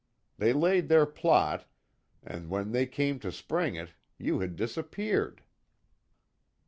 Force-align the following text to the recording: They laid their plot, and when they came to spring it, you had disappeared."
They 0.39 0.51
laid 0.51 0.87
their 0.89 1.05
plot, 1.05 1.67
and 2.23 2.49
when 2.49 2.71
they 2.71 2.87
came 2.87 3.19
to 3.19 3.31
spring 3.31 3.75
it, 3.75 3.93
you 4.17 4.39
had 4.39 4.55
disappeared." 4.55 5.43